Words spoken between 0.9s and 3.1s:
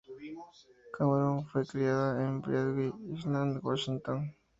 Cameron fue criada en Bainbridge